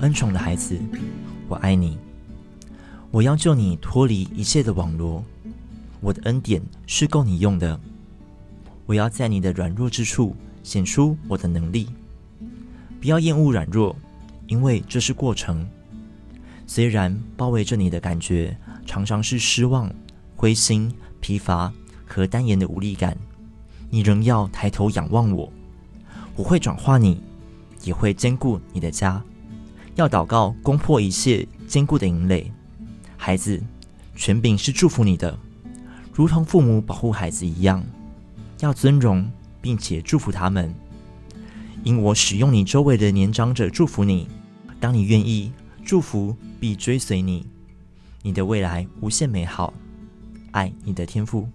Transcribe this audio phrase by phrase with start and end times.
[0.00, 0.78] 恩宠的孩子，
[1.48, 1.96] 我爱你。
[3.10, 5.24] 我要救你脱离一切的网罗，
[6.00, 7.78] 我的恩典是够你用的。
[8.86, 11.88] 我要在你的软弱之处显出我的能力。
[13.00, 13.96] 不要厌恶软弱，
[14.46, 15.66] 因为这是过程。
[16.66, 18.56] 虽然包围着你的感觉
[18.86, 19.92] 常常是失望、
[20.36, 21.72] 灰心、疲乏
[22.06, 23.16] 和单言的无力感，
[23.90, 25.52] 你仍要抬头仰望我。
[26.34, 27.20] 我会转化你，
[27.84, 29.22] 也会兼顾你的家。
[29.94, 32.50] 要祷告，攻破一切坚固的营垒。
[33.16, 33.62] 孩子，
[34.16, 35.38] 权柄是祝福你的，
[36.12, 37.84] 如同父母保护孩子一样。
[38.60, 40.74] 要尊荣，并且祝福他们。
[41.84, 44.28] 因我使用你周围的年长者祝福你。
[44.80, 45.52] 当你愿意，
[45.84, 47.46] 祝福必追随你。
[48.22, 49.74] 你的未来无限美好。
[50.52, 51.48] 爱你的天赋。